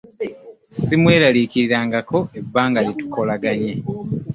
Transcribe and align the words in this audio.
Ssimweraliikirirangako 0.73 2.17
ebbanga 2.39 2.79
lye 2.85 2.93
tukolaganye. 2.99 3.73